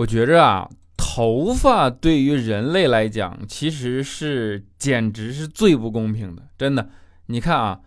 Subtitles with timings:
[0.00, 0.66] 我觉着啊，
[0.96, 6.88] 头发对于人类来讲，其实是简直是最不公平的，真的。
[7.26, 7.80] 你看啊，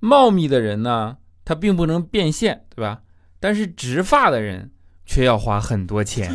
[0.00, 3.02] 茂密的人呢，他并不能变现，对吧？
[3.38, 4.72] 但是植发的人
[5.06, 6.32] 却要花很多钱。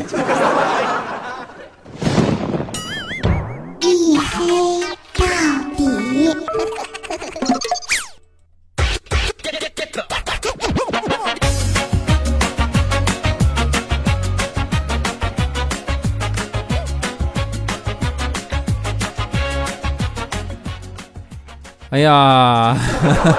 [21.96, 22.78] 哎呀，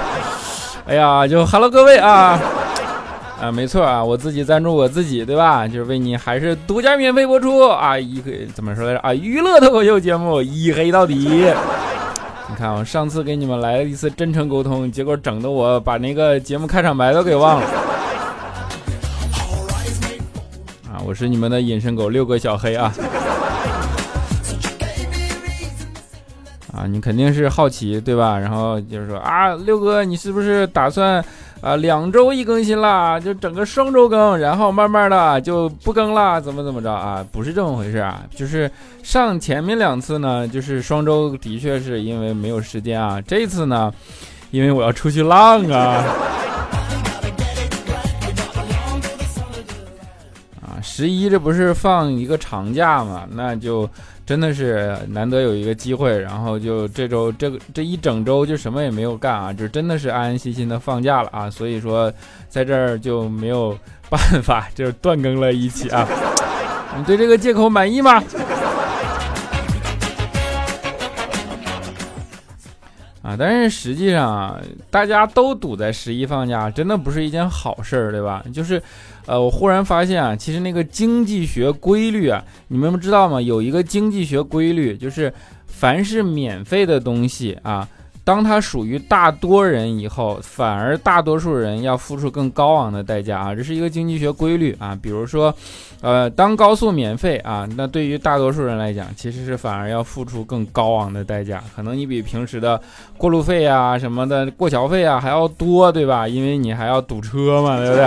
[0.87, 2.39] 哎呀，就 Hello 各位啊，
[3.39, 5.67] 啊，没错啊，我自己赞助我自己，对吧？
[5.67, 9.13] 就是为你还是独家免费播出啊，一个怎么说来着啊？
[9.13, 11.45] 娱乐脱口秀节目一黑到底。
[12.49, 17.67] 你看我上次给你们来了一次真诚沟通，结果整的我把那个节目开场白都给忘了。
[20.91, 22.91] 啊，我是你们的隐身狗六个小黑啊。
[26.77, 28.37] 啊，你肯定是好奇对吧？
[28.37, 31.25] 然后就是说啊，六哥，你是不是打算
[31.59, 33.19] 啊两周一更新啦？
[33.19, 37.25] 就整个双周更，然后慢慢的就不更了，怎么怎么着啊？
[37.31, 38.69] 不是这么回事啊，就是
[39.01, 43.91] 上前面两次呢，就是双周的确是因为没有时间啊，这次呢，
[44.51, 46.05] 因为我要出去浪啊。
[50.61, 53.89] 啊，十一这不是放一个长假嘛，那就。
[54.27, 62.11] 真的是难得有一个机会，然后就这周这个这一整周就什么也没有干啊，就真的是安安心心的放假了啊，所以说
[62.49, 63.73] 在这儿就没有
[64.09, 66.05] 办法，就是断更了一期啊。
[66.97, 68.21] 你对这个借口满意吗？
[73.27, 78.43] 啊，但是实际上啊，大家都堵在十一放假，真的不是一件好事儿，对吧？
[78.53, 78.81] 就是。
[79.27, 83.41] 呃，我忽然发现啊，其实那个经济学规律啊，你们不知道吗？
[83.41, 85.33] 有一个经济学规律，就是
[85.65, 87.85] 凡是免费的东西啊，
[88.27, 94.93] 当它属于大多人以后，反而大多数人要付出更高昂的代价啊，这是一个经济学规律啊。
[95.01, 95.55] 比如说，
[96.01, 102.77] 呃，当高速免费啊，那对于大多数人来讲，其实是反而要付出更高昂的代价，可能你比平时的
[103.17, 106.27] 过路费啊什么的过桥费啊还要多，对吧？
[106.27, 108.03] 因为你还要堵车嘛，对不对？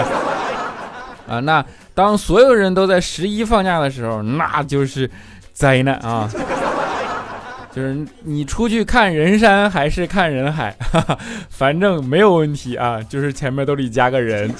[1.34, 1.64] 啊，那
[1.94, 5.10] 当所有人都在十一放假的时候，那就是
[5.54, 6.28] 灾难啊！
[7.72, 14.50] 就是你出去看人山还是看人海，哈哈，反正没有问题啊，就是前面都得加个人。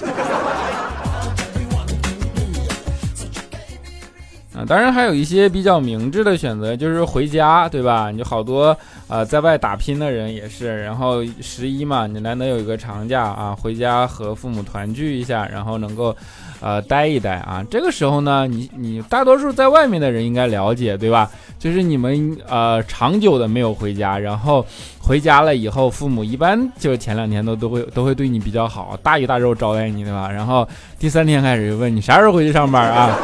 [4.66, 8.10] 当然还有一些比较明智的选择，就是回家，对吧？
[8.10, 8.76] 你好多
[9.08, 16.16] 呃，在外打拼的人也是，然后十一嘛，你难得有一个长假啊，回家和父母团聚一下，然后能够。
[16.62, 21.30] 呃，待一待啊，这个时候呢，你你大多数在外面的人应该了解，对吧？
[21.58, 24.62] 就是你们呃长久的没有回家，然后
[24.98, 30.30] 回家了以后，父母一般就前两天都都会都会对你比较好，大鱼大肉招待你，对吧？
[30.30, 30.68] 然后
[30.98, 33.16] 第三天开始就问你啥时候回去上班啊？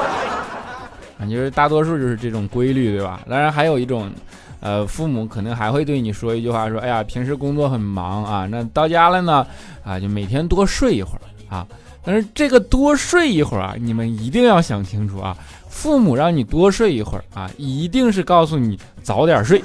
[1.19, 3.21] 啊，就是大多数就是这种规律，对吧？
[3.29, 4.11] 当然还有一种，
[4.61, 9.47] 呃，父母可能还会对你说一句话，说，哎呀，平时工作很忙啊，那到家了呢，
[9.85, 11.67] 啊，就每天多睡一会儿啊。
[12.05, 15.37] 但是这个多睡一会儿啊，你们一定要想清楚啊！
[15.69, 19.61] 父母让你多睡一会儿啊，一定是告诉你早点睡，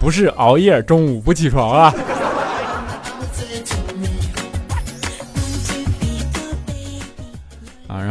[0.00, 1.94] 不是熬夜中午不起床啊。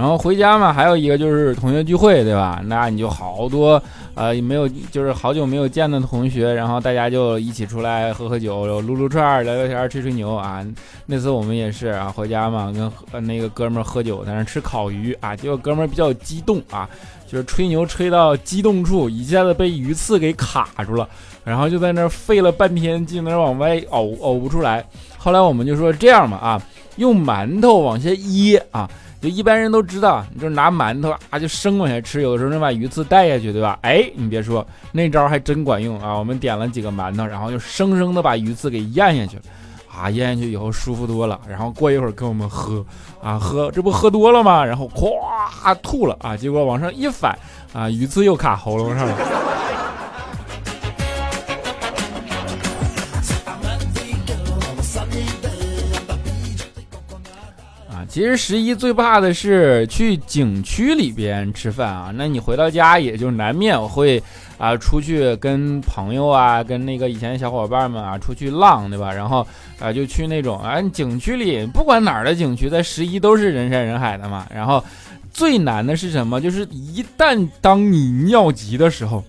[0.03, 2.61] 然后回家嘛，还有一个就是同学聚会，对吧？
[2.65, 3.81] 那你就好多。
[4.15, 10.61] 呃，没有，就是好久没有见的同学，然后大家就一起出来喝喝酒，撸撸串，聊聊天，吹吹牛啊。
[11.05, 12.69] 那次我们也是啊，回家嘛，
[13.13, 15.37] 跟那个哥们喝酒，在那吃烤鱼啊。
[15.37, 16.89] 结果哥们比较激动啊，
[17.25, 21.07] 就是吹牛吹到激动处，一下子被鱼刺给卡住了，
[21.45, 24.85] 然后就在那费了半天劲，那往外呕，呕不出来。
[25.17, 26.61] 后来我们就说这样嘛啊，
[26.97, 28.89] 用馒头往下噎啊。
[29.23, 33.79] 就一般人都知道，你就拿馒头啊，就生往下吃，有的时候能把鱼刺带下去，对吧？
[33.81, 36.13] 哎，你别说，那招还真管用啊！
[36.13, 39.43] 我们点了几个馒头，然后就生生的把鱼刺给咽下去了，
[39.95, 41.39] 啊，咽下去以后舒服多了。
[41.47, 42.85] 然后过一会儿跟我们喝，
[43.23, 44.65] 啊，喝，这不喝多了吗？
[44.65, 47.33] 然后咵吐了啊，结果往上一反，
[47.71, 49.15] 啊，鱼刺又卡喉咙上了。
[58.13, 64.21] 其实十一最怕的是去景区里边吃饭啊，那你回到家也就难免会
[64.59, 69.11] 啊出去跟朋友啊，跟那个以前小伙伴们啊出去浪，对吧？
[69.11, 69.43] 然后
[69.79, 74.45] 啊就去那种啊景区里，不管哪儿的景区，在十一都是人山人海的嘛。
[74.53, 74.83] 然后
[75.31, 76.39] 最难的是什么？
[76.39, 79.23] 就是一旦当你尿急的时候，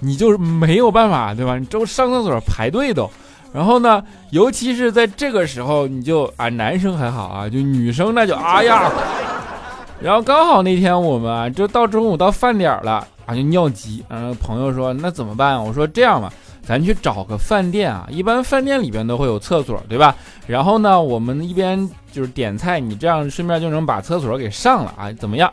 [0.00, 1.56] 你就没有办法，对吧？
[1.56, 3.10] 你就上厕所排队都。
[3.52, 8.90] 然后呢，尤其是在这个时候，你就啊，男生还好啊，就女生那就哎呀。
[10.00, 14.04] 然后刚好那天我们啊，就到中午到饭点了啊，就尿急。
[14.08, 15.62] 然后朋友说那怎么办？
[15.62, 20.14] 我说这样吧，咱去找个饭店啊，一般饭店里边都会有厕所，对吧？
[20.46, 25.10] 然后呢，我们一边就是点菜，你这样顺便就能把厕所给上了啊？
[25.12, 25.50] 怎么样？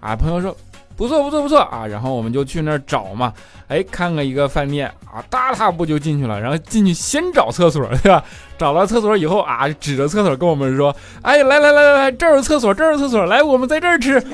[0.00, 0.56] 啊，朋友说。
[0.96, 1.86] 不错不错不错啊！
[1.86, 3.30] 然后我们就去那儿找嘛，
[3.68, 6.40] 哎，看了一个饭店啊，大踏步就进去了。
[6.40, 8.24] 然后进去先找厕所，对吧？
[8.56, 14.18] 找到厕所以后啊，指着厕所跟我们说：“哎，来来来来来，这儿有厕所，这儿有厕所，来，我们在这儿吃。”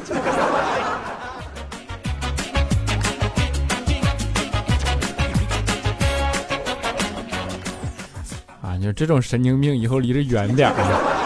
[8.62, 11.21] 啊，就这种神经病，以后离着远点啊！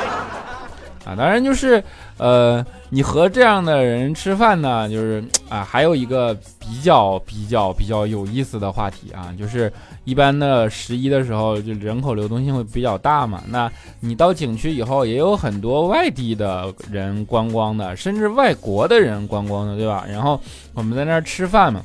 [1.07, 1.81] 啊，当然就是，
[2.19, 9.73] 呃，你和这样的人吃饭呢，就是啊，还有一个比较比较比较有意思的话题啊，就是
[10.03, 13.41] 一般的十一的时候，就人口流动性会比较大嘛。
[13.47, 13.71] 那
[14.01, 20.05] 你到景区以后，也有很多外地的人观光的，甚至外国的人观光的，对吧？
[20.11, 20.41] 然后
[20.75, 21.81] 我们在那儿吃饭嘛，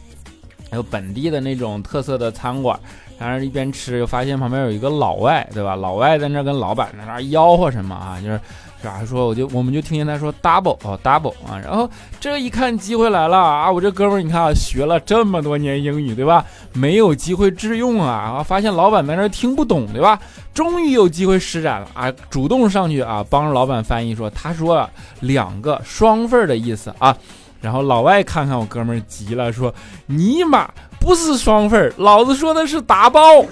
[0.71, 2.79] 还有本地的那种特色的餐馆，
[3.19, 5.75] 当然一边吃，又发现旁边有一个老外，对吧？
[5.75, 8.19] 老外在那跟老板在那吆喝什么啊？
[8.19, 8.41] 就是。
[8.81, 9.01] 是吧？
[9.05, 11.87] 说我就我们就听见他说 double 哦 double 啊，然后
[12.19, 13.71] 这一看机会来了啊！
[13.71, 16.43] 我这哥们儿你看啊，学了这么多年英语对吧？
[16.73, 18.37] 没有机会致用啊！
[18.37, 20.19] 啊，发现老板在那听不懂对吧？
[20.53, 22.11] 终于有机会施展了啊！
[22.29, 24.89] 主动上去啊，帮着老板翻译说，他说
[25.19, 27.15] 两个双份的意思啊。
[27.61, 29.71] 然后老外看看我哥们儿急了，说
[30.07, 30.67] 尼玛
[30.99, 33.45] 不是双份老子说的是打包。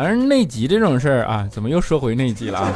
[0.00, 2.72] 而内急这种事儿啊，怎么又说回内急了啊？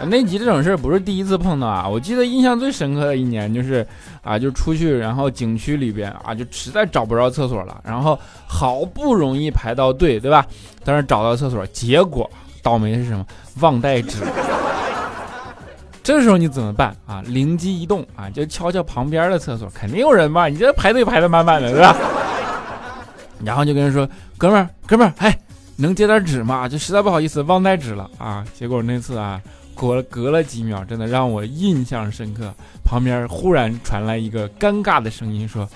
[0.06, 1.88] 内急这种事儿不是第一次碰到啊！
[1.88, 3.84] 我记得印象最深刻的一年就是
[4.22, 8.16] 啊，就出去，然后景区里边啊，就实在找不着厕所了，然后
[8.46, 10.46] 好不容易排到队，对吧？
[10.84, 12.30] 但是找到厕所，结果
[12.62, 13.26] 倒霉的是什么？
[13.58, 14.18] 忘带纸。
[16.00, 17.20] 这时候你怎么办啊？
[17.26, 20.46] 灵机一动啊，就敲敲旁边的厕所，肯定有人吧？
[20.46, 21.96] 你这排队排的满满的，对吧？
[23.44, 24.08] 然后就跟人说
[24.38, 25.36] ：“哥们儿，哥们儿，哎。”
[25.80, 26.68] 能借点纸吗？
[26.68, 28.44] 就实在不好意思，忘带纸了啊！
[28.52, 29.40] 结果那次啊，
[29.76, 32.52] 隔隔了几秒，真的让我印象深刻。
[32.84, 35.68] 旁边忽然传来一个尴尬的声音，说：“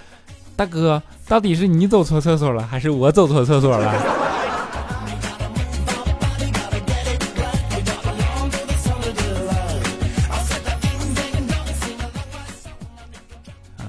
[0.57, 3.95] 大哥，到底是你走错厕所了，还是我走错厕所了？”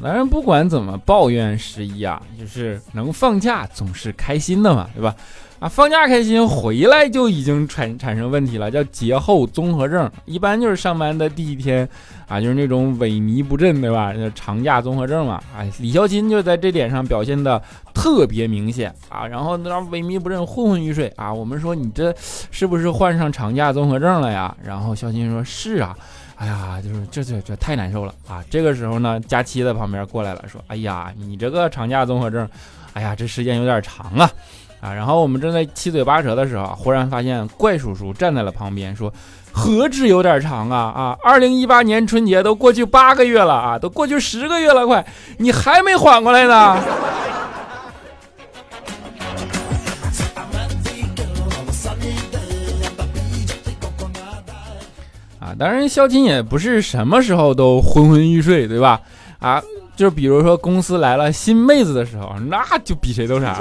[0.04, 5.16] 当然，不管怎么抱怨十一啊，就是能放假总是开心的嘛，对吧？
[5.60, 10.12] 啊，放假开心，回来就已经产产生问题了，叫节后综合症。
[10.26, 11.88] 一般就是上班的第一天，
[12.28, 14.12] 啊，就是那种萎靡不振，对吧？
[14.14, 15.42] 那长假综合症嘛。
[15.56, 17.62] 哎，李孝钦就在这点上表现的
[17.94, 19.26] 特别明显啊。
[19.26, 21.34] 然后那萎靡不振、昏昏欲睡啊。
[21.34, 22.14] 我们说你这
[22.52, 24.54] 是不是患上长假综合症了呀？
[24.62, 25.96] 然后孝钦说是啊。
[26.44, 28.44] 哎呀，就是这这这太难受了啊。
[28.50, 32.46] 这个时候呢，佳期在旁边过来了，说：“哎呀，你这个长假综合症，
[32.92, 34.30] 哎呀，这时间有点长啊。”
[34.84, 39.14] 啊，然后我们正在七嘴八舌的时候，忽然发现怪叔叔站在了旁边，说
[39.54, 41.18] ：“何止有点长啊啊！
[41.24, 45.06] 二零一八年春节都过去八个月了啊，都过去十个月了，快，
[45.38, 46.78] 你还没缓过来呢！”
[55.54, 59.00] 啊，当然，肖琴也不是什么时候都昏昏欲睡，对吧？
[59.40, 59.62] 啊，
[59.96, 63.56] 就比如说公司来了新妹子的时候，那就比谁都傻。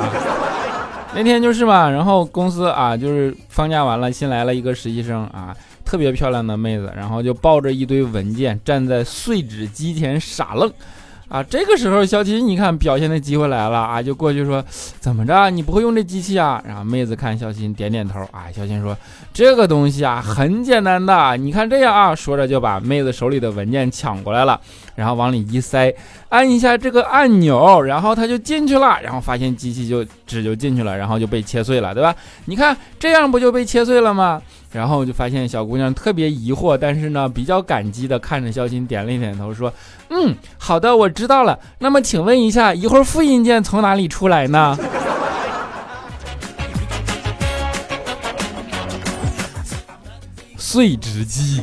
[1.15, 10.73] 那天就是嘛，然后公司啊，就是放假完了，新来了一个实习生啊，特别漂亮的妹子，然后就抱着一堆文件站在碎纸机前傻愣。
[11.33, 14.63] 啊，这个时候小琴，你看表现的机会来了啊，就过去说，
[15.01, 16.63] 怎么着，你不会用这机器啊？
[16.67, 18.95] 然后妹子看小琴点点头啊，小琴说，
[19.33, 24.61] 这个东西啊很简单的，你看这样啊，说着就把妹子手里的文件抢过来了，
[24.95, 25.95] 然后往里一塞，
[26.29, 32.15] 按一下这个按钮，然后它就进去了，然后发现机器就纸就进去了，然后就被切碎了，对吧？
[32.47, 34.41] 你看这样不就被切碎了吗？
[34.73, 39.71] 然后就发现小姑娘特别疑惑，但是呢，比较感激的看着肖鑫，点了一点头，说
[40.09, 41.59] ：“嗯，好的，我知道了。
[41.79, 44.79] 那么，请问一下，一会儿复印件从哪里出来呢？”
[50.57, 51.61] 碎纸机。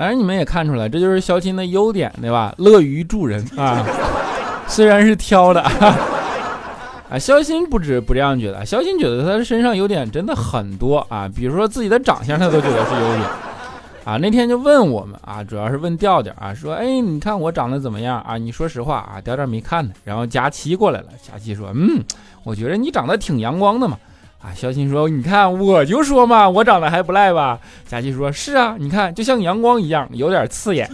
[0.00, 2.54] 当然，你们也看出来，这就是肖钦的优点，对吧？
[2.56, 3.84] 乐于助人啊。
[4.66, 5.60] 虽然是挑的。
[7.10, 13.20] 啊，肖鑫不止不这样觉得，肖鑫觉得他身上优点真的很多啊，比如说自己的长相，他都觉得是优点。
[14.06, 18.38] 啊，那天就问我们啊，主要是问调调啊，说，哎，你看我长得怎么样啊？
[18.38, 19.92] 你说实话啊，调调没看呢。
[20.02, 22.02] 然后佳琪过来了，佳琪说，嗯，
[22.42, 23.98] 我觉得你长得挺阳光的嘛。
[24.42, 27.60] 啊，肖鑫说，你看我就说嘛，我长得还不赖吧？
[27.86, 30.90] 佳琪说，是啊，你看就像阳光一样，有点刺眼。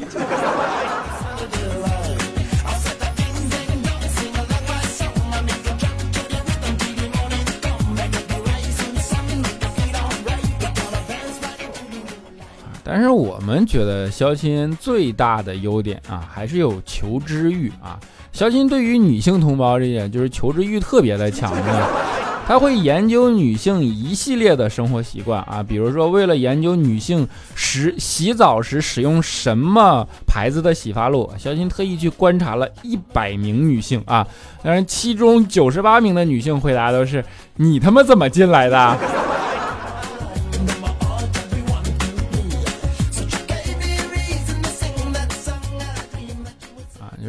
[12.88, 17.98] 但是我们觉得肖钦最大的优点啊，还是有求知欲啊。
[18.32, 22.15] 肖钦对于女性同胞这点，就是求知欲特别的强的。
[22.46, 27.26] 他会研究女性一系列的生活习惯啊，比如说为了研究女性
[27.56, 34.24] 使洗澡时使用什么牌子的洗发露，小新特意去观察了一百名女性啊，
[34.62, 37.24] 当然其中九十八名的女性回答都是：
[37.56, 38.96] 你他妈怎么进来的？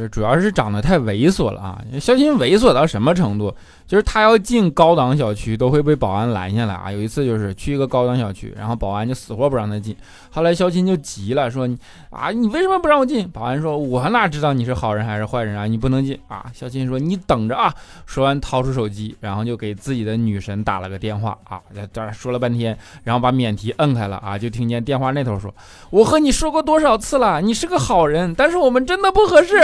[0.10, 1.82] 主要是长得太猥琐了啊！
[2.00, 3.54] 肖鑫猥琐到什么程度？
[3.88, 6.92] 就是他要进高档小区都会被保安拦下来啊！
[6.92, 9.96] 有一次就是去一个高档小区，然后保安就死活不让他进。
[10.30, 11.68] 后来肖钦就急了，说
[12.12, 15.66] ：“啊，你为什么不让我进？”保安说：“我哪知道你是好人还是坏人啊？
[15.66, 17.74] 你不能进啊！”肖钦说：“你等着啊！”
[18.06, 25.54] 说完掏出手机，然后就给自己的女神打了个电话啊，在这儿说了半天，然后把免提摁开了啊，就听见电话那头说
[25.92, 29.58] ：“我和你说过多少次了，你是个好人，但是我们真的不合适。”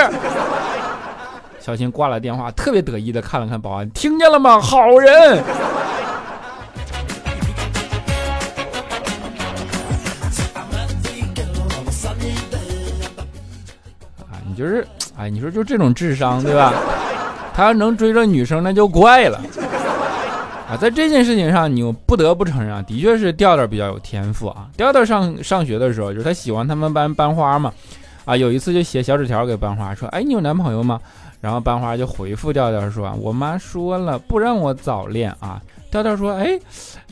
[1.59, 4.59] 小新挂了电话，特别得意的看了看保安，听见了吗？
[4.59, 5.41] 好人。
[14.29, 14.85] 啊，你就是，
[15.17, 16.73] 哎，你说就这种智商，对吧？
[17.55, 19.39] 他要能追着女生，那就怪了。
[20.69, 24.67] 啊，在这件事情上，你不得不承认啊，的确是调调比较有天赋啊。
[24.75, 27.71] 调调上上学的时候，就是他喜欢他们班班花嘛。
[28.25, 30.99] 啊，有一次就写小纸条给班花说：“哎，你有男朋友吗？”
[31.41, 35.61] 然后班花就回复调调说：“我妈说了，不让我早恋啊。”
[35.91, 36.57] 调调说：“哎，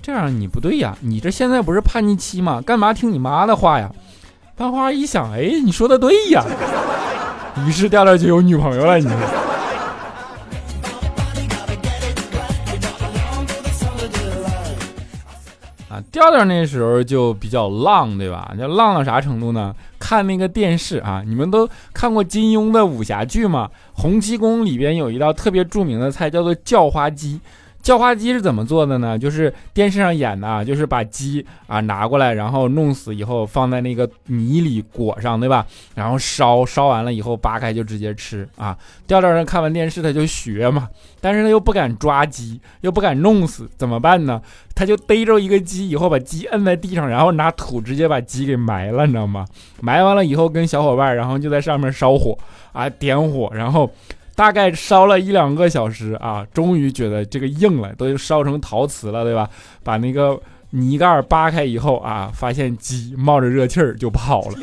[0.02, 2.62] 这样你不对呀，你这现在不是叛逆期吗？
[2.62, 3.92] 干嘛听你妈的话呀？”
[4.56, 6.44] 班花一想：“哎，你说的对呀。”
[7.68, 9.18] 于是调调就有女朋友了，你说。
[16.10, 18.54] 调调那时候就比较浪，对吧？
[18.58, 19.76] 就浪到啥程度呢？
[20.02, 23.70] 看那个电视啊，你们都看过金庸的武侠剧吗？
[23.94, 27.40] 洪七公里边有一道特别著名的菜，叫做叫花鸡。
[27.82, 29.18] 叫花鸡是怎么做的呢？
[29.18, 35.66] 就是电视上演的啊，就是把鸡啊拿过来，然后弄死以后放在那个泥里裹上，对吧？
[35.96, 38.78] 然后烧烧完了以后扒开就直接吃啊。
[39.08, 40.88] 调调人看完电视他就学嘛，
[41.20, 44.42] 但是他又不敢抓鸡，又不敢弄死，怎么办呢？
[44.76, 49.46] 他就逮着一个鸡以后把鸡摁在地上，然后拿土直接把鸡给埋了，你知道吗？
[49.82, 52.38] 埋完了以后跟小伙伴然后就在上面烧火
[52.72, 53.90] 啊，点火，然后。
[54.36, 59.50] 大概烧了一两个小时啊，终于觉得这个硬了，都烧成陶瓷了，对吧？
[59.84, 60.40] 把那个
[60.72, 64.58] 泥盖扒开以后啊，发现鸡冒着热气儿就跑了。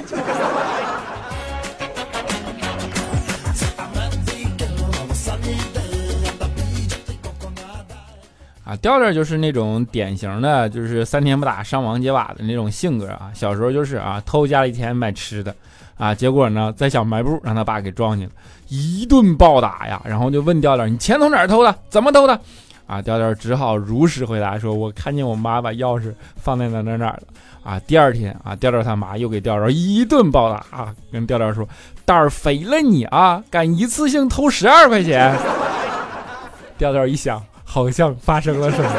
[8.64, 13.30] 啊，调调就是那种典型的，就是三天不打上房揭瓦的那种性格啊。
[13.32, 15.54] 小时候就是啊，偷家里钱买吃的。
[15.98, 18.32] 啊，结果呢，在小卖部让他爸给撞见了，
[18.68, 21.74] 一顿暴打呀，然后就问调调：“你钱从哪儿偷的？
[21.90, 22.40] 怎么偷的？”
[22.86, 27.22] 啊，调调只好如实回答说：“我看见我妈把钥匙放在哪哪哪了。”
[27.62, 31.68] 啊，第二天啊，调调他妈又给调调一顿暴打啊，跟调调说
[32.06, 35.36] ：“胆儿肥了你啊，敢一次性偷十二块钱？”
[36.78, 38.90] 调调一想，好像发生了什么。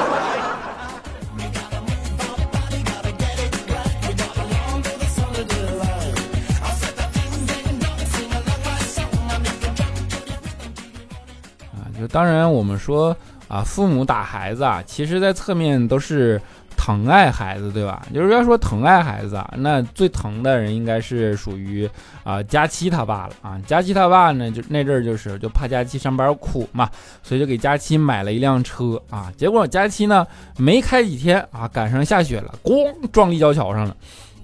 [12.12, 13.16] 当然，我们说
[13.48, 16.42] 啊，父母打孩子啊，其实在侧面都是
[16.78, 18.06] 疼爱孩子，对吧？
[18.14, 21.90] 就是要说疼爱孩子啊，那最疼的人应该是属于
[22.24, 23.60] 啊佳期他爸了啊。
[23.66, 26.90] 佳期他爸呢，就那阵儿就是就怕佳期上班苦嘛，
[27.22, 29.32] 所以就给佳期买了一辆车啊。
[29.36, 30.26] 结果佳期呢
[30.58, 33.96] 没开几天啊，赶上下雪了，咣撞立交桥上了。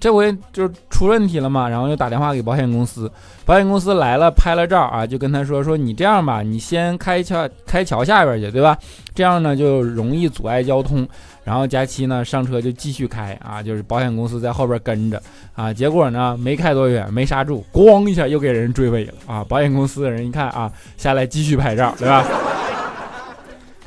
[0.06, 3.10] 这回就出问题了嘛，然后又打电话给保险公司，
[3.44, 8.78] 保险公司来了拍了照啊，就跟他说说你这样吧，你先开桥开桥下边去，对吧？
[9.16, 11.04] 这样呢就容易阻碍交通。
[11.42, 15.20] 然后佳期呢上车就继续开啊，就是保险公司在后边跟着
[15.56, 19.44] 啊，结果呢没开多远，没刹住，咣一下又给人追尾了啊！
[19.48, 22.24] 保险公司的人一看啊，下来继续拍照，对吧？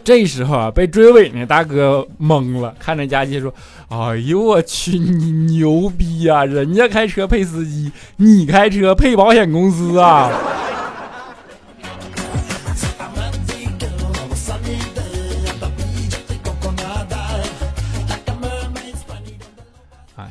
[0.09, 3.53] 这时候啊，被追尾那大哥懵了，看着佳琪说
[3.89, 6.43] ：“哎呦我去，你牛逼啊！
[6.43, 10.31] 人家开车配司机，你开车配保险公司啊！”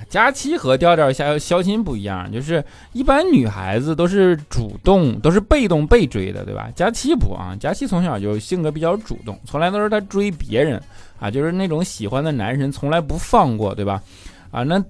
[0.09, 6.69] 佳期和调调肖肖钦不一样，就是一般女孩子都是主动，都是被动被追的，对吧？
[6.75, 10.83] 佳期不啊，佳期从小就性格比较主动，从来都是他追别人
[11.21, 14.03] 啊，就是那种喜欢的男神从来不放过，对吧？
[14.51, 14.83] 啊，那。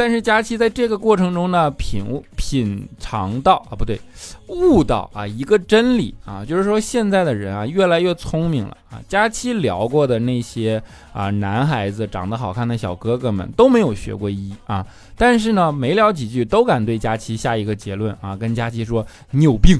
[0.00, 2.02] 但是佳期在这个过程中呢，品
[2.34, 4.00] 品尝到啊，不对，
[4.46, 8.96] 悟到啊一个真理啊，就是说现在的人啊越来越聪明了啊。
[9.06, 14.86] 佳期聊过的那些啊男孩子长得好看的小哥哥们都没有学过医啊，
[15.18, 19.78] 但是呢没聊几句都敢对佳期下一个结论啊，跟佳期说你有病。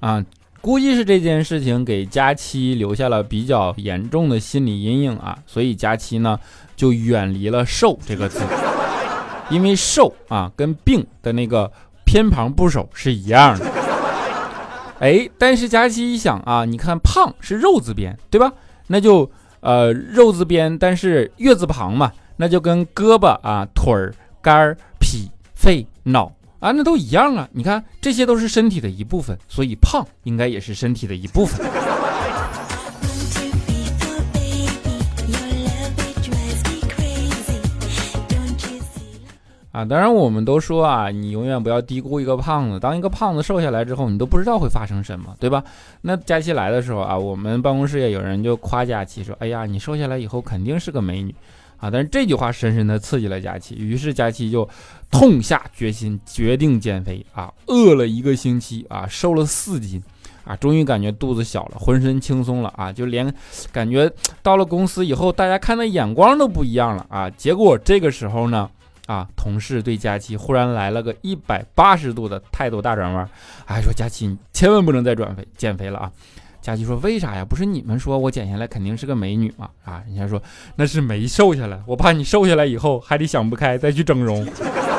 [0.00, 0.20] 啊。
[0.66, 6.36] 估计是这件事情给佳期留下了比较严重的心理阴影啊，所以佳期呢
[6.74, 8.40] 就远离了“瘦”这个字，
[9.48, 11.70] 因为“瘦”啊跟病的那个
[12.04, 13.64] 偏旁部首是一样的。
[14.98, 18.52] 哎，但是佳期一想啊，你看胖是肉字边，对吧？
[18.88, 19.30] 那就
[19.60, 26.32] 呃肉字边，但是月字旁嘛，那就跟胳膊啊、腿儿、肝儿、脾、肺、脑。
[26.58, 27.48] 啊，那都一样啊！
[27.52, 31.66] 你看，这些都是身体的一部分，所以胖应该也是身体的一部分。
[39.72, 42.80] 啊，当然我们都说啊，你永远不要低估一个胖子。
[42.80, 45.62] 当一个胖子瘦下来之后，你都不知道会发生什么，对吧？
[46.00, 51.34] 那佳期来的时候啊，我们办公室也有人就夸佳期说：“哎呀，你瘦下来以后肯定是个美女。”
[51.78, 51.90] 啊！
[51.90, 54.68] 但是这句话深深的刺激了佳琪，于是佳琪就
[55.10, 57.52] 痛下决心，决定减肥啊！
[57.66, 60.02] 饿了一个星期啊，瘦了四斤
[60.44, 62.92] 啊，终于感觉肚子小了，浑身轻松了啊！
[62.92, 63.32] 就连
[63.72, 64.10] 感觉
[64.42, 67.30] 到了公司以后，大家看的眼光都不一样了啊！
[67.30, 68.70] 结果这个时候呢，
[69.06, 73.28] 啊，同事对佳琪忽然来了个一百八十度的态度大转弯，
[73.66, 76.12] 哎，说佳琪你千万不能再转肥减肥了啊！
[76.66, 77.44] 佳琪说：“为啥呀？
[77.44, 79.70] 不是你们说我减下来肯定是个美女吗？
[79.84, 80.42] 啊，人家说
[80.74, 84.44] 那是没瘦下来，我怕你瘦下来以后还得想不开再去整容。”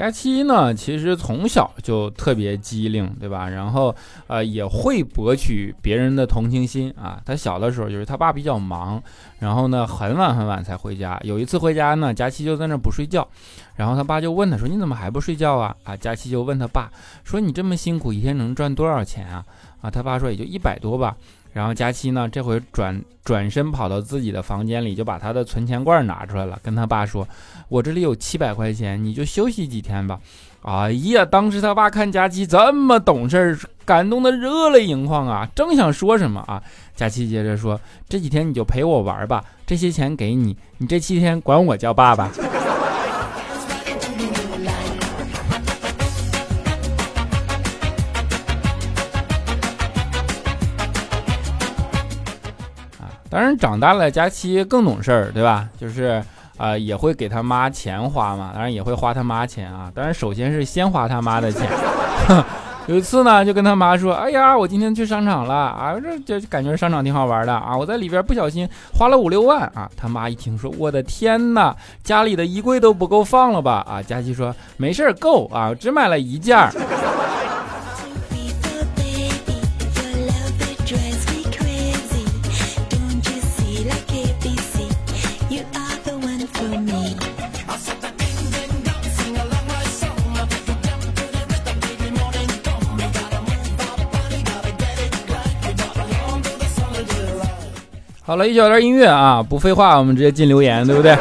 [0.00, 3.46] 佳期呢，其实从小就特别机灵，对吧？
[3.46, 3.94] 然后，
[4.28, 7.20] 呃，也会博取别人的同情心啊。
[7.22, 9.02] 他小的时候就是他爸比较忙，
[9.40, 11.20] 然后呢，很晚很晚才回家。
[11.22, 13.28] 有一次回家呢，佳期就在那不睡觉，
[13.76, 16.90] 然后他爸就问他说：“你怎么还不睡觉啊？”啊，佳期就问他爸
[17.22, 19.44] 说：“你这么辛苦，一天能赚多少钱啊？”
[19.82, 21.14] 啊，他爸说：“也就一百多吧。”
[21.52, 27.26] 然后佳期呢，这回转转身跑到自己的房间里，就把他的存钱罐拿出来了，跟他爸说
[27.68, 30.20] ：“我这里有七百块钱，你就休息几天吧。”
[30.62, 35.48] 哎呀，当时他爸看佳期这么懂事，感动的热泪盈眶啊！
[35.54, 36.62] 正想说什么啊，
[36.94, 42.30] 佳期接着说：“这几天你就陪我玩吧，这些钱给你，你这七天管我叫爸爸。”
[53.30, 55.68] 当然，长大了，佳期更懂事儿，对吧？
[55.78, 56.20] 就是，
[56.56, 59.90] 啊，也会给他妈钱花嘛，当然也会花他妈钱啊。
[59.94, 61.68] 当然，首先是先花他妈的钱。
[62.86, 73.86] 有一次呢，就跟他妈说：“哎呀，我今天去商场了啊，这这感觉商场挺好玩的啊，我在里边不小心花了五六万啊。”他妈一听说，我的天哪，家里的衣柜都不够放了吧？
[73.88, 76.72] 啊，佳期说：“没事儿，够啊，只买了一件儿。”
[98.30, 101.18] 好了，一小段音乐啊，不废话，我们直接进留言，对不对？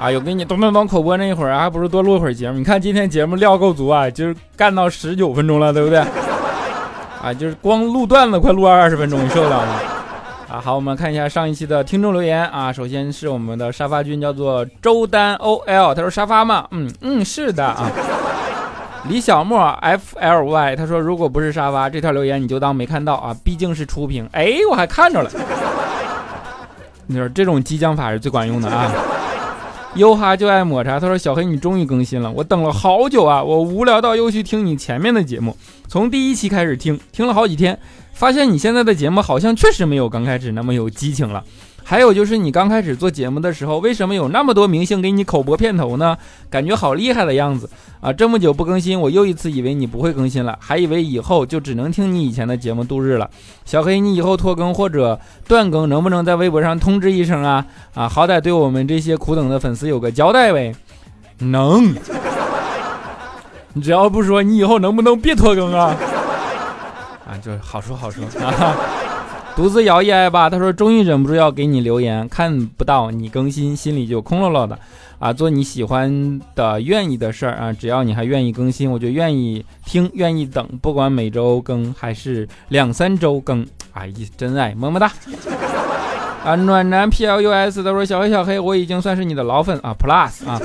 [0.00, 2.56] 啊，有给你咚咚咚口播那一会儿，还不如多录会儿节目。
[2.56, 5.98] 你看今天节目料够足啊，就是干到十九分钟了，对不对？
[7.22, 9.74] 啊，就是光录段子快录二十分钟，你受得了吗？
[10.48, 12.72] 啊，好，我们看一下上一期的听众留言啊。
[12.72, 16.66] 首先是我们的沙发君，叫做周丹 O L，他说沙发吗？
[16.70, 17.90] 嗯嗯，是的啊。
[19.06, 24.26] 李小莫 F L Y，他说如果不是沙发，这条留言你就当没看到啊，毕竟是初评。
[24.32, 25.30] 哎，我还看着了。
[27.06, 28.92] 你说这种激将法是最管用的啊。
[29.96, 35.54] 优哈就爱抹茶，他说小黑你终于更新了，我等了好久啊，我无聊到又去听你前面的节目，
[35.86, 37.78] 从第一期开始听，听了好几天。
[38.14, 41.42] 发现你现在的节目好像确实没有刚开始那么有激情了。
[41.84, 46.16] 还有就是你刚开始做节目的时候，为什么有那么多明星给你口播片头呢？
[46.48, 47.68] 感觉好厉害的样子
[48.00, 48.12] 啊！
[48.12, 53.28] 这么久不更新，我又一次以为你不会更新了，还以为以后就只能听你以前的节目度日了。
[53.64, 57.64] 小黑，你以后拖更或者断更，能不能在微博上通知一声啊？
[57.94, 60.74] 啊，好歹对我们这些苦等的粉丝有个交代呗。
[61.38, 61.94] 能，
[63.72, 65.96] 你只要不说，你以后能不能别拖更啊？
[67.26, 68.76] 啊就好说好说啊，
[69.56, 70.48] 独自摇曳吧。
[70.48, 74.78] 他说终于忍不住要给你留言，看不到你更新，心里就空落落的
[75.18, 75.32] 啊。
[75.32, 83.66] 做你喜欢的、愿意的事儿啊，只要你还愿意更新，我就愿意听，愿意等，不管每周更还是两三周更。
[83.92, 85.12] 哎呀，真爱，么么哒。
[86.44, 90.60] 啊，暖男 plus，他说小黑小黑，我已经算是你的老粉啊，plus 啊。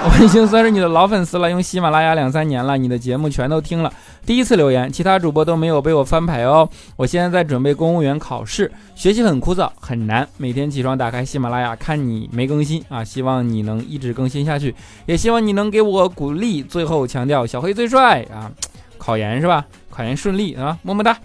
[0.02, 3.92] 我已经算是你的老粉丝了，用喜马拉雅两三年了，你的节目全都听了。
[4.24, 6.66] 第一次留言，其他主播都没有被我翻牌哦。
[6.96, 16.62] 我现在在准备公务员考试，学习很枯燥很难，每天起床打开喜马拉雅看你没更新啊，希望你能一直更新下去，也希望你能给我鼓励。
[16.62, 18.50] 最后强调，小黑最帅啊！
[18.96, 19.64] 考研是吧？
[19.90, 21.16] 考研顺利啊，么么哒。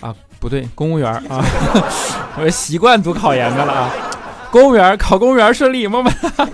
[0.00, 1.44] 啊，不对，公务员啊，
[2.40, 3.90] 我习惯读考研的了啊。
[4.50, 6.48] 公务员考公务员顺利，么么哒。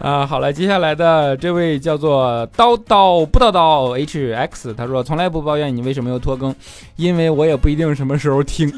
[0.00, 6.54] 啊，好了，接下来的这位叫做叨叨不叨叨 H X，他说从来不抱怨你为什么又拖更，
[6.96, 8.72] 因为我也不一定什么时候听。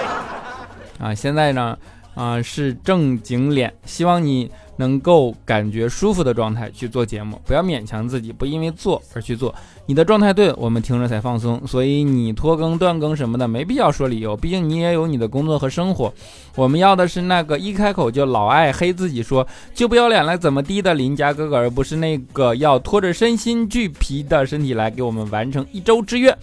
[1.00, 1.76] 啊，现在呢，
[2.14, 4.50] 啊是正经脸，希望你。
[4.82, 9.54] 能够感觉舒服的状态去做节目，不要勉强自己，不因为做而去做。
[9.86, 11.64] 你的状态对，我们听着才放松。
[11.68, 16.12] 所以你拖更、断更什么的，没必要说理由，毕竟你也有你的工作和生活。
[16.56, 26.36] 我们要的是那个一开口就老爱黑自己说就不要脸了怎么地的邻家哥哥，而不是那个要拖着身心俱疲的身体来给我们完成一周之约，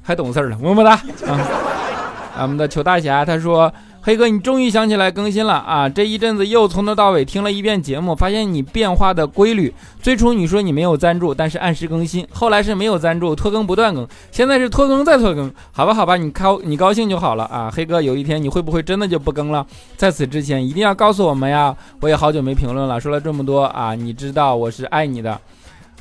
[0.00, 0.92] 还懂事儿了，么么哒
[1.26, 2.40] 啊！
[2.40, 3.70] 我们的裘大侠他说。
[4.06, 5.88] 黑哥，你终于想起来更新了啊！
[5.88, 9.72] 这一阵子又从头到尾听了一遍节目，发现你变化的规律。
[10.02, 15.50] 最初你说你没有赞助，但是按时更新；后来是没有赞助，拖更不断更；现在是拖更再拖更。
[15.72, 17.72] 好吧，好吧，你高你高兴就好了啊！
[17.74, 19.66] 黑哥，有一天你会不会真的就不更了？
[19.96, 21.74] 在此之前一定要告诉我们呀！
[22.00, 25.32] 我也好久没评论了，说了这么多啊，你知道我是爱你的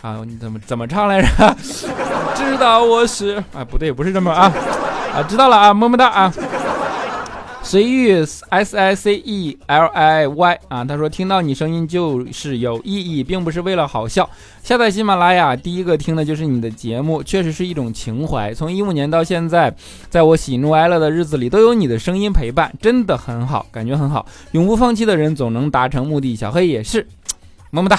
[0.01, 0.17] 啊！
[0.27, 1.27] 你怎么怎么唱来着？
[2.35, 4.51] 知道我是啊，不对，不是这么啊
[5.15, 5.23] 啊！
[5.23, 6.33] 知道了啊，么么哒啊！
[7.65, 14.29] 随遇 S I C E L I Y 啊，他说听到你声音就是有意义，并不是为了好笑。
[14.61, 18.53] 下载喜马拉雅，第一个听的就是你的节目，确实是一种情怀。
[18.53, 19.73] 从一五年到现在，
[20.09, 24.25] 在我喜怒哀乐的日子里，都有你的声音陪伴，真的很好，感觉很好。
[24.51, 27.07] 永不放弃的人总能达成目的，小黑也是，
[27.71, 27.97] 么么哒。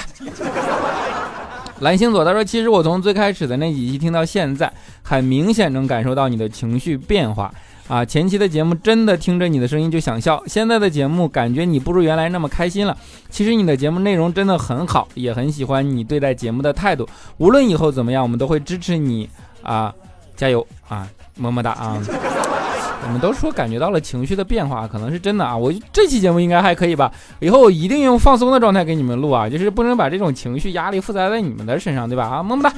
[1.79, 7.53] 蓝星座他说，其实我从最开始的那几期听到现在，很明显能感受到你的情绪变化。
[7.87, 12.97] 啊，前期的节目真的听着你的声音就想笑，现在的节目感觉你不如原来那么开心了。
[13.29, 17.07] 其实你的节目内容真的很好，也很喜欢你对待节目的态度。
[17.37, 19.29] 无论以后怎么样，我们都会支持你
[19.61, 19.93] 啊，
[20.35, 22.01] 加油啊，么么哒啊！
[23.05, 25.55] 我们都说感觉到了情绪的变化，可能是真的啊。
[25.55, 27.11] 我这期节目应该还可以吧？
[27.39, 32.25] 以后我一定用放松的状态给你们录啊，就是不能把这种情绪压力负载在你们的身上，对吧？
[32.25, 32.73] 啊，么么哒。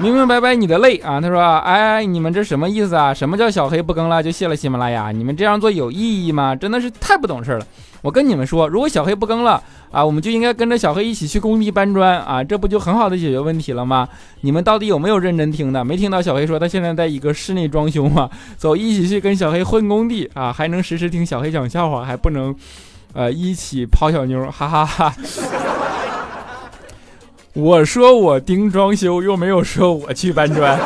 [0.00, 1.20] 明明白白你的泪啊！
[1.20, 3.12] 他说：“哎，你们这什么意思啊？
[3.12, 5.10] 什么叫小黑不更了就卸了喜马拉雅？
[5.10, 6.54] 你们这样做有意义吗？
[6.54, 7.66] 真的是太不懂事了！
[8.00, 14.08] 我跟你们说，如果小黑不更了啊，我们就应该跟着小黑一起去工地搬砖啊，这不就很好的解决问题了吗？
[14.42, 15.84] 你们到底有没有认真听的？
[15.84, 18.30] 没听到小黑说他现在在一个室内装修吗？
[18.56, 22.54] 走，一起去跟小黑混工地啊，还能实时听小黑讲笑话，还不能，
[23.14, 25.12] 呃，一起泡小妞，哈哈哈。”
[27.58, 30.78] 我说我盯装修，又没有说我去搬砖。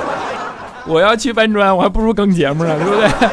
[0.87, 3.29] 我要去搬砖，我还不如更节目呢，对不对？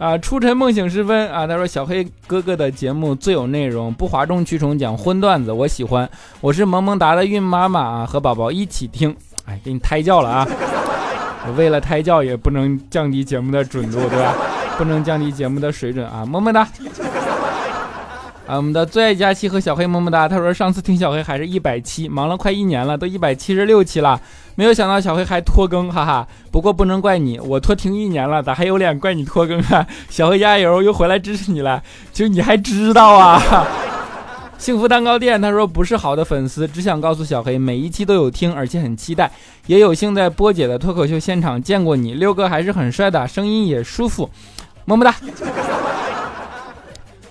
[0.00, 6.10] 啊，初晨梦醒时分啊，他说小黑哥哥的节目最有内容，不哗众取宠，讲荤段子，我喜欢。
[6.40, 9.14] 我是萌萌哒的孕妈妈啊，和宝宝一起听。
[9.44, 10.48] 哎，给你胎教了啊！
[11.56, 14.34] 为了胎教也不能降低节目的准度，对吧？
[14.76, 16.66] 不能降低节目的水准啊，么么哒。
[18.50, 20.28] 啊，我们的最爱佳期和小黑么么哒。
[20.28, 24.20] 他说上次听小黑还是一百期，忙了快一年了，都一百七十六期了，
[24.56, 26.26] 没有想到小黑还拖更，哈哈。
[26.50, 29.86] 不过不能怪你，我拖停一年了，咋还有脸怪你拖更啊？
[30.08, 31.80] 小黑加油，又回来支持你了，
[32.12, 33.40] 就你还知道啊？
[34.58, 39.30] 幸福蛋糕店他说不是好的粉丝，只想告诉小黑每一期都有听，而且很期待，
[39.68, 44.28] 也有幸在波姐的脱口秀现场见过你，六哥还是很帅的，声音也舒服，
[44.86, 45.14] 么么哒。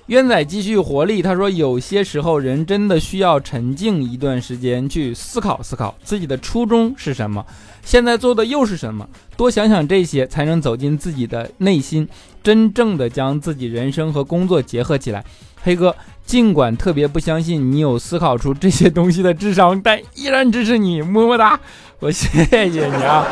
[0.09, 7.45] 渊仔继续活力，他说：“有些时候人真的需要沉静一段时间，去思考思考自己的初衷是什么，
[7.83, 9.07] 现在做的又是什么。
[9.37, 12.09] 多想想这些，才能走进自己的内心，
[12.41, 15.23] 真正的将自己人生和工作结合起来。”
[15.61, 15.95] 黑哥，
[16.25, 21.59] 尽管特别不相信你有思考出这些东西的智商，但依然支持你，么么哒！
[21.99, 23.27] 我谢谢你啊，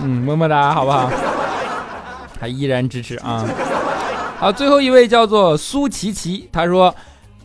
[0.00, 1.10] 嗯，么么哒，好不好？
[2.40, 3.46] 还依然支持啊。
[4.40, 6.94] 好，最后一位叫做苏琪琪，他说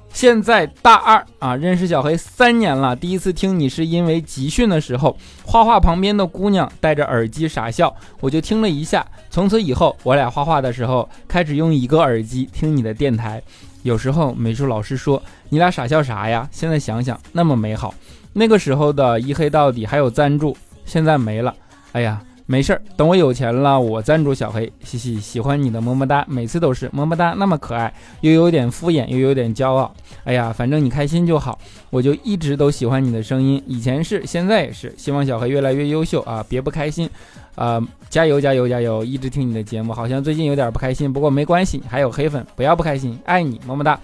[0.10, 2.96] 现在大二啊，认识小黑三年了。
[2.96, 9.04] 第一次听你是因为集训的时候，画画旁边的姑娘戴着耳机傻笑，我就听了一下。
[9.32, 13.42] 从此以后，我俩画画的时候开始用一个耳机听你的电台。
[13.82, 16.48] 有时候美术老师说你俩傻笑啥呀？
[16.52, 17.92] 现在想想那么美好。
[18.34, 21.56] 那个时候的一黑到底还有赞助，现在没了。
[21.94, 22.22] 哎呀。
[22.46, 24.72] 没事儿，等我有钱了，我赞助小黑。
[24.84, 29.94] 嘻嘻，喜欢你的么么哒，每次都是么么哒，那么可爱，又有点敷衍，又有点骄傲。
[30.26, 31.58] 哎呀，反正你开心就好，
[31.90, 34.94] 我就一直都喜欢你的声音，以前是，现在也是。
[34.98, 36.46] 希望小黑越来越优秀啊！
[36.50, 37.10] 别不开心，
[37.56, 39.04] 啊，加油加油加油！
[39.06, 43.98] 一直听你的节目，好像最近有点不开心，不过没关系，还有黑粉，不要不开心，爱你么么哒。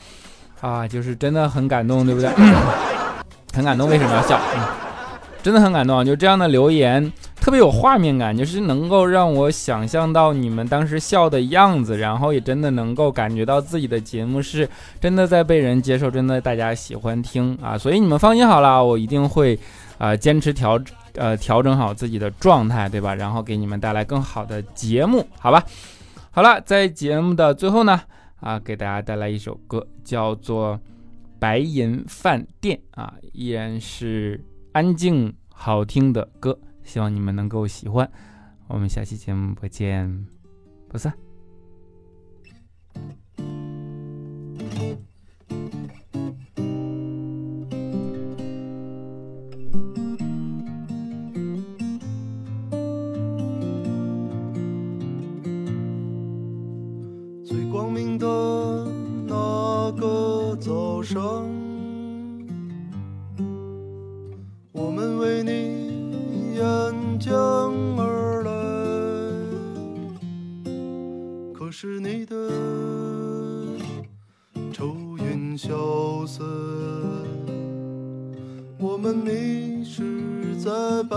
[0.62, 2.30] 啊，就是真的很感动，对不对？
[3.54, 4.40] 很感动，为什么要笑？
[5.42, 7.12] 真的很感动，就这样的留言。
[7.36, 17.78] 特别有画面感，就是能够让我想象到你们当时笑的样子，然后也真的能够感觉到自己的节目是真的在被人接受，真的大家喜欢听啊！
[17.78, 19.58] 所以你们放心好了，我一定会
[19.98, 20.80] 啊坚持调
[21.16, 23.16] 呃调整好自己的状态，对吧？
[23.16, 25.64] 然后给你们带来更好的节目，好吧？
[26.32, 28.02] 好了，在节目的最后呢，
[28.42, 30.76] 啊，给大家带来一首歌，叫做
[31.40, 36.58] 《白银饭店》啊，依然是安静好听的歌。
[36.84, 38.10] 希望你们能够喜欢，
[38.68, 40.28] 我们下期节目不见
[40.88, 41.14] 不散。
[71.82, 72.36] 是你的
[74.74, 76.46] 愁云消散，
[78.78, 80.70] 我们迷失在
[81.10, 81.16] 白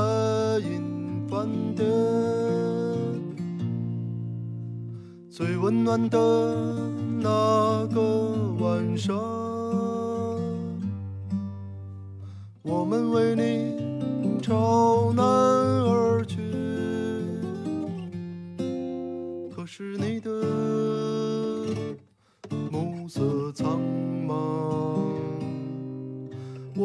[0.61, 1.85] 银饭店，
[5.29, 6.17] 最温暖的
[7.21, 8.01] 那个
[8.61, 9.19] 晚上，
[12.63, 16.39] 我们为你朝南而去。
[19.51, 20.12] 可是你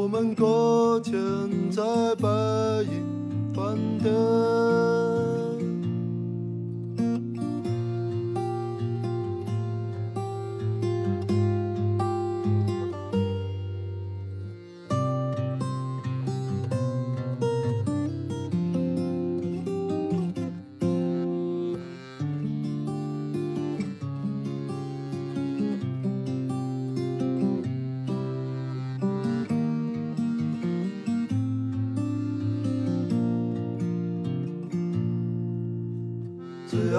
[0.07, 1.13] 我们搁浅
[1.69, 1.83] 在
[2.15, 2.29] 白
[2.83, 4.56] 银饭店。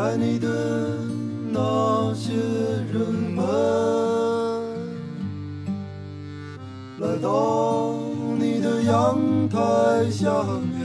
[0.09, 0.49] 爱你的
[1.53, 3.45] 那些人们，
[6.99, 7.93] 来到
[8.39, 10.81] 你的阳台下面，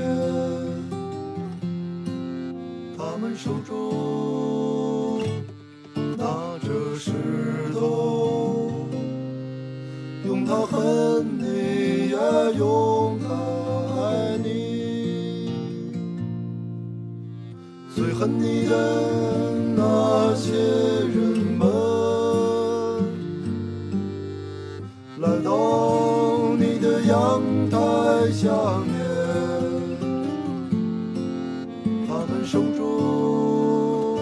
[2.97, 5.21] 他们手中
[6.17, 6.25] 拿
[6.59, 6.67] 着
[6.99, 7.11] 石
[7.73, 8.89] 头，
[10.27, 11.22] 用它恨
[18.23, 21.67] 等你的那些人们
[25.19, 27.77] 来到你的阳台
[28.31, 28.47] 下
[28.87, 28.95] 面
[32.07, 34.21] 他们手中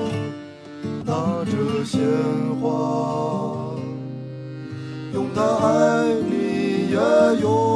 [1.05, 2.01] 拿着鲜
[2.59, 3.75] 花
[5.13, 7.70] 用它爱你也用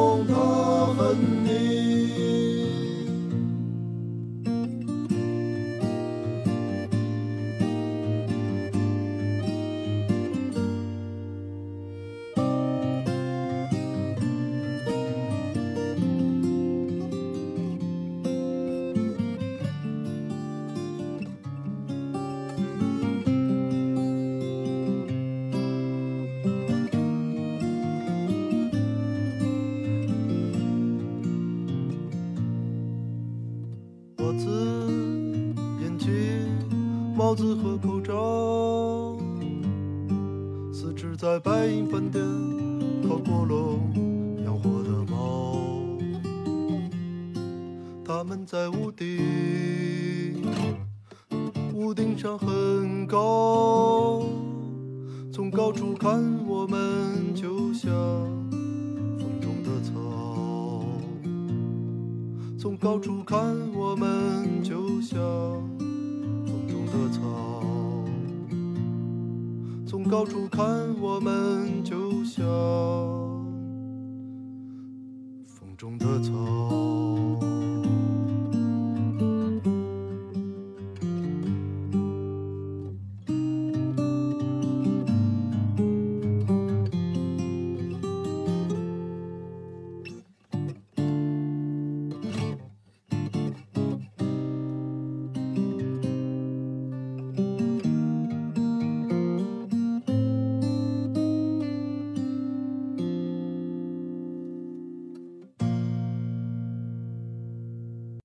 [52.26, 54.24] 上很高，
[55.32, 57.94] 从高处看我们就像
[59.20, 59.94] 风中的草。
[62.58, 65.20] 从高处看，我们就像
[66.48, 67.22] 风中的草；
[69.86, 70.66] 从高处看，
[71.00, 72.44] 我们就像